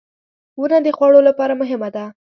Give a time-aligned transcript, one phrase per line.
[0.59, 2.05] •ونه د خوړو لپاره مهمه ده.